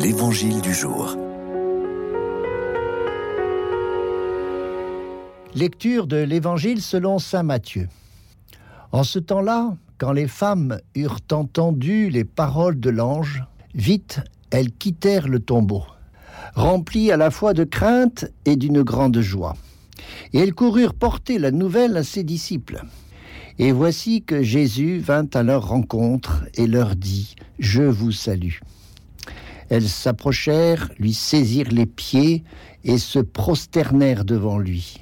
L'Évangile 0.00 0.62
du 0.62 0.72
jour. 0.72 1.18
Lecture 5.54 6.06
de 6.06 6.16
l'Évangile 6.16 6.80
selon 6.80 7.18
Saint 7.18 7.42
Matthieu. 7.42 7.88
En 8.92 9.04
ce 9.04 9.18
temps-là, 9.18 9.76
quand 9.98 10.12
les 10.12 10.28
femmes 10.28 10.80
eurent 10.94 11.20
entendu 11.30 12.08
les 12.08 12.24
paroles 12.24 12.80
de 12.80 12.88
l'ange, 12.88 13.44
vite 13.74 14.20
elles 14.48 14.72
quittèrent 14.72 15.28
le 15.28 15.40
tombeau, 15.40 15.84
remplies 16.54 17.12
à 17.12 17.18
la 17.18 17.30
fois 17.30 17.52
de 17.52 17.64
crainte 17.64 18.24
et 18.46 18.56
d'une 18.56 18.82
grande 18.82 19.20
joie. 19.20 19.56
Et 20.32 20.38
elles 20.38 20.54
coururent 20.54 20.94
porter 20.94 21.38
la 21.38 21.50
nouvelle 21.50 21.98
à 21.98 22.02
ses 22.02 22.24
disciples. 22.24 22.82
Et 23.58 23.72
voici 23.72 24.22
que 24.22 24.42
Jésus 24.42 25.00
vint 25.00 25.28
à 25.34 25.42
leur 25.42 25.68
rencontre 25.68 26.44
et 26.54 26.66
leur 26.66 26.96
dit, 26.96 27.36
Je 27.58 27.82
vous 27.82 28.10
salue. 28.10 28.56
Elles 29.72 29.88
s'approchèrent, 29.88 30.90
lui 30.98 31.14
saisirent 31.14 31.72
les 31.72 31.86
pieds 31.86 32.44
et 32.84 32.98
se 32.98 33.18
prosternèrent 33.18 34.26
devant 34.26 34.58
lui. 34.58 35.00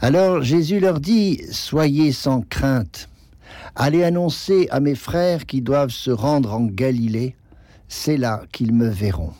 Alors 0.00 0.42
Jésus 0.42 0.80
leur 0.80 0.98
dit, 0.98 1.40
Soyez 1.52 2.10
sans 2.10 2.40
crainte, 2.40 3.08
allez 3.76 4.02
annoncer 4.02 4.66
à 4.72 4.80
mes 4.80 4.96
frères 4.96 5.46
qui 5.46 5.62
doivent 5.62 5.92
se 5.92 6.10
rendre 6.10 6.52
en 6.52 6.64
Galilée, 6.64 7.36
c'est 7.86 8.16
là 8.16 8.42
qu'ils 8.50 8.72
me 8.72 8.88
verront. 8.88 9.34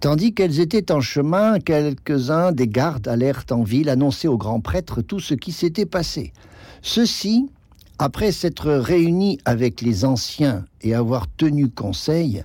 Tandis 0.00 0.32
qu'elles 0.32 0.60
étaient 0.60 0.90
en 0.90 1.02
chemin, 1.02 1.60
quelques-uns 1.60 2.52
des 2.52 2.66
gardes 2.66 3.08
allèrent 3.08 3.44
en 3.50 3.62
ville 3.62 3.90
annoncer 3.90 4.26
au 4.26 4.38
grand 4.38 4.60
prêtre 4.60 5.02
tout 5.02 5.20
ce 5.20 5.34
qui 5.34 5.52
s'était 5.52 5.84
passé. 5.84 6.32
Ceux-ci, 6.80 7.50
après 7.98 8.32
s'être 8.32 8.72
réunis 8.72 9.38
avec 9.44 9.82
les 9.82 10.06
anciens 10.06 10.64
et 10.80 10.94
avoir 10.94 11.26
tenu 11.36 11.68
conseil, 11.68 12.42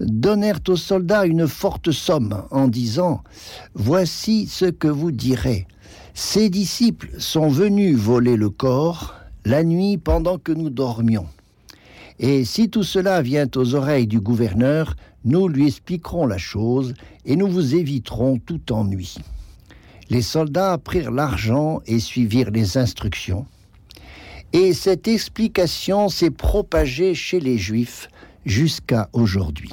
donnèrent 0.00 0.60
aux 0.68 0.76
soldats 0.76 1.26
une 1.26 1.48
forte 1.48 1.90
somme 1.90 2.44
en 2.50 2.68
disant 2.68 3.22
Voici 3.74 4.46
ce 4.46 4.66
que 4.66 4.88
vous 4.88 5.12
direz. 5.12 5.66
Ces 6.14 6.48
disciples 6.48 7.10
sont 7.18 7.48
venus 7.48 7.96
voler 7.96 8.36
le 8.36 8.50
corps 8.50 9.14
la 9.44 9.62
nuit 9.62 9.96
pendant 9.96 10.38
que 10.38 10.52
nous 10.52 10.70
dormions. 10.70 11.26
Et 12.18 12.44
si 12.44 12.68
tout 12.68 12.82
cela 12.82 13.22
vient 13.22 13.48
aux 13.54 13.74
oreilles 13.74 14.06
du 14.06 14.20
gouverneur, 14.20 14.96
nous 15.24 15.48
lui 15.48 15.66
expliquerons 15.66 16.26
la 16.26 16.38
chose 16.38 16.94
et 17.24 17.36
nous 17.36 17.48
vous 17.48 17.74
éviterons 17.74 18.38
tout 18.38 18.72
ennui. 18.72 19.16
Les 20.08 20.22
soldats 20.22 20.78
prirent 20.78 21.10
l'argent 21.10 21.80
et 21.86 22.00
suivirent 22.00 22.50
les 22.50 22.78
instructions. 22.78 23.46
Et 24.52 24.72
cette 24.72 25.08
explication 25.08 26.08
s'est 26.08 26.30
propagée 26.30 27.14
chez 27.14 27.40
les 27.40 27.58
Juifs 27.58 28.08
jusqu'à 28.46 29.10
aujourd'hui. 29.12 29.72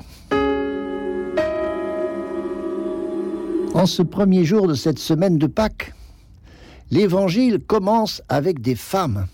En 3.74 3.86
ce 3.86 4.04
premier 4.04 4.44
jour 4.44 4.68
de 4.68 4.74
cette 4.74 5.00
semaine 5.00 5.38
de 5.38 5.48
Pâques, 5.48 5.94
l'Évangile 6.92 7.60
commence 7.60 8.22
avec 8.30 8.62
des 8.62 8.76
femmes, 8.76 9.28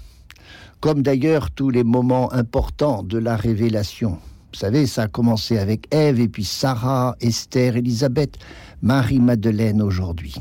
comme 0.79 1.01
d'ailleurs 1.01 1.51
tous 1.51 1.69
les 1.69 1.83
moments 1.83 2.31
importants 2.31 3.03
de 3.03 3.17
la 3.17 3.35
révélation. 3.35 4.19
Vous 4.53 4.59
savez, 4.59 4.87
ça 4.87 5.03
a 5.03 5.07
commencé 5.07 5.57
avec 5.57 5.93
Ève 5.93 6.19
et 6.19 6.27
puis 6.27 6.45
Sarah, 6.45 7.15
Esther, 7.21 7.75
Élisabeth, 7.75 8.37
Marie-Madeleine 8.81 9.81
aujourd'hui. 9.81 10.35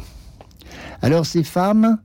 Alors 1.02 1.26
ces 1.26 1.44
femmes, 1.44 1.98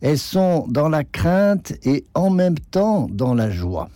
elles 0.00 0.18
sont 0.18 0.66
dans 0.68 0.88
la 0.88 1.04
crainte 1.04 1.72
et 1.82 2.04
en 2.14 2.30
même 2.30 2.58
temps 2.58 3.08
dans 3.10 3.34
la 3.34 3.50
joie. 3.50 3.88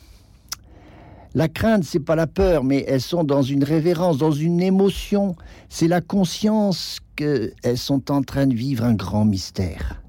La 1.34 1.48
crainte, 1.48 1.84
c'est 1.84 2.00
pas 2.00 2.14
la 2.14 2.26
peur, 2.26 2.62
mais 2.62 2.84
elles 2.86 3.00
sont 3.00 3.24
dans 3.24 3.42
une 3.42 3.64
révérence, 3.64 4.18
dans 4.18 4.32
une 4.32 4.60
émotion. 4.60 5.34
C'est 5.70 5.88
la 5.88 6.02
conscience 6.02 6.98
qu'elles 7.16 7.78
sont 7.78 8.10
en 8.10 8.22
train 8.22 8.46
de 8.46 8.54
vivre 8.54 8.84
un 8.84 8.92
grand 8.92 9.24
mystère. 9.24 10.02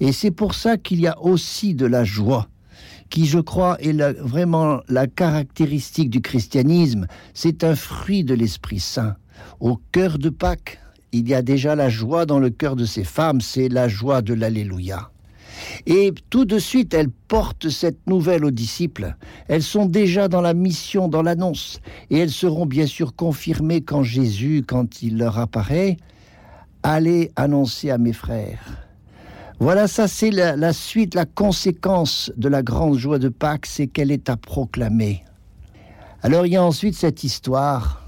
Et 0.00 0.10
c'est 0.10 0.32
pour 0.32 0.54
ça 0.54 0.76
qu'il 0.76 1.00
y 1.00 1.06
a 1.06 1.20
aussi 1.22 1.74
de 1.74 1.86
la 1.86 2.02
joie, 2.02 2.48
qui, 3.10 3.26
je 3.26 3.38
crois, 3.38 3.80
est 3.80 3.92
vraiment 4.20 4.80
la 4.88 5.06
caractéristique 5.06 6.10
du 6.10 6.20
christianisme. 6.20 7.06
C'est 7.32 7.62
un 7.62 7.76
fruit 7.76 8.24
de 8.24 8.34
l'Esprit 8.34 8.80
Saint. 8.80 9.14
Au 9.60 9.78
cœur 9.92 10.18
de 10.18 10.30
Pâques, 10.30 10.80
il 11.12 11.28
y 11.28 11.34
a 11.34 11.42
déjà 11.42 11.76
la 11.76 11.88
joie 11.88 12.26
dans 12.26 12.40
le 12.40 12.50
cœur 12.50 12.74
de 12.74 12.84
ces 12.84 13.04
femmes, 13.04 13.40
c'est 13.40 13.68
la 13.68 13.86
joie 13.86 14.20
de 14.20 14.34
l'Alléluia. 14.34 15.10
Et 15.86 16.12
tout 16.30 16.44
de 16.44 16.58
suite, 16.58 16.94
elles 16.94 17.10
portent 17.10 17.68
cette 17.68 18.06
nouvelle 18.06 18.44
aux 18.44 18.50
disciples. 18.50 19.16
Elles 19.48 19.62
sont 19.62 19.86
déjà 19.86 20.28
dans 20.28 20.40
la 20.40 20.54
mission, 20.54 21.08
dans 21.08 21.22
l'annonce. 21.22 21.80
Et 22.10 22.18
elles 22.18 22.30
seront 22.30 22.66
bien 22.66 22.86
sûr 22.86 23.14
confirmées 23.14 23.82
quand 23.82 24.02
Jésus, 24.02 24.64
quand 24.66 25.02
il 25.02 25.18
leur 25.18 25.38
apparaît, 25.38 25.96
allez 26.82 27.30
annoncer 27.36 27.90
à 27.90 27.98
mes 27.98 28.12
frères. 28.12 28.86
Voilà, 29.58 29.88
ça 29.88 30.06
c'est 30.06 30.30
la, 30.30 30.54
la, 30.54 30.72
suite, 30.72 31.14
la 31.14 31.24
conséquence 31.24 32.30
de 32.36 32.48
la 32.48 32.62
grande 32.62 32.98
joie 32.98 33.18
de 33.18 33.30
Pâques, 33.30 33.66
c'est 33.66 33.86
qu'elle 33.86 34.10
est 34.10 34.28
à 34.28 34.36
proclamer. 34.36 35.24
Alors 36.22 36.44
il 36.46 36.52
y 36.52 36.56
a 36.56 36.64
ensuite 36.64 36.94
cette 36.94 37.24
histoire 37.24 38.02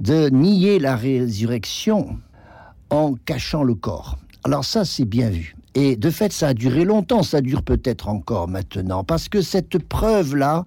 de 0.00 0.28
nier 0.30 0.78
la 0.78 0.96
résurrection 0.96 2.18
en 2.90 3.14
cachant 3.14 3.62
le 3.62 3.74
corps. 3.74 4.18
Alors 4.42 4.64
ça 4.64 4.84
c'est 4.84 5.04
bien 5.04 5.30
vu. 5.30 5.54
Et 5.74 5.96
de 5.96 6.10
fait, 6.10 6.32
ça 6.32 6.48
a 6.48 6.54
duré 6.54 6.84
longtemps, 6.84 7.22
ça 7.22 7.40
dure 7.40 7.62
peut-être 7.62 8.08
encore 8.08 8.48
maintenant, 8.48 9.02
parce 9.04 9.28
que 9.28 9.42
cette 9.42 9.78
preuve-là, 9.78 10.64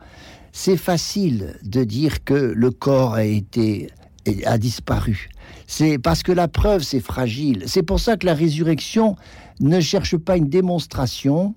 c'est 0.51 0.78
facile 0.78 1.56
de 1.63 1.84
dire 1.84 2.23
que 2.23 2.34
le 2.34 2.72
corps 2.72 3.16
a 3.16 4.57
disparu. 4.57 5.29
C'est 5.66 5.97
parce 5.97 6.23
que 6.23 6.31
la 6.31 6.47
preuve, 6.47 6.81
c'est 6.81 7.00
fragile. 7.00 7.63
C'est 7.68 7.84
pour 7.84 8.00
ça 8.00 8.18
que 8.18 8.25
la 8.25 8.34
résurrection 8.34 9.16
ne 9.59 9.79
cherche 9.79 10.18
pas 10.18 10.35
une 10.35 10.50
démonstration, 10.50 11.56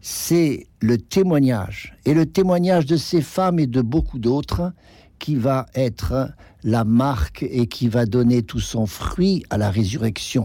c'est 0.00 0.66
le 0.80 0.98
témoignage. 0.98 1.94
Et 2.04 2.14
le 2.14 2.26
témoignage 2.26 2.86
de 2.86 2.96
ces 2.96 3.22
femmes 3.22 3.58
et 3.58 3.66
de 3.66 3.80
beaucoup 3.80 4.18
d'autres 4.18 4.72
qui 5.18 5.36
va 5.36 5.66
être 5.74 6.30
la 6.64 6.84
marque 6.84 7.44
et 7.48 7.66
qui 7.68 7.88
va 7.88 8.06
donner 8.06 8.42
tout 8.42 8.60
son 8.60 8.86
fruit 8.86 9.44
à 9.50 9.56
la 9.58 9.70
résurrection. 9.70 10.40